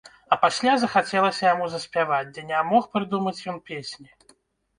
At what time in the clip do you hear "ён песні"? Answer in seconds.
3.55-4.09